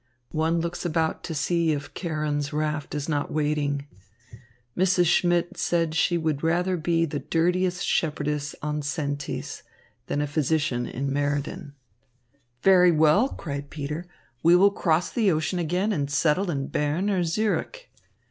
One 0.33 0.59
looks 0.59 0.83
about 0.83 1.23
to 1.25 1.35
see 1.35 1.73
if 1.73 1.93
Charon's 1.93 2.51
raft 2.51 2.95
is 2.95 3.07
not 3.07 3.31
waiting. 3.31 3.85
Mrs. 4.75 5.05
Schmidt 5.05 5.57
said 5.59 5.93
she 5.93 6.17
would 6.17 6.41
rather 6.41 6.75
be 6.75 7.05
the 7.05 7.19
dirtiest 7.19 7.85
shepherdess 7.85 8.55
on 8.63 8.81
Sentis 8.81 9.61
than 10.07 10.19
a 10.19 10.25
physician 10.25 10.87
in 10.87 11.13
Meriden. 11.13 11.75
"Very 12.63 12.89
well," 12.91 13.29
cried 13.29 13.69
Peter, 13.69 14.07
"we 14.41 14.55
will 14.55 14.71
cross 14.71 15.11
the 15.11 15.29
ocean 15.31 15.59
again 15.59 15.91
and 15.91 16.09
settle 16.09 16.49
in 16.49 16.65
Berne 16.69 17.11
or 17.11 17.21
Zürich." 17.21 17.85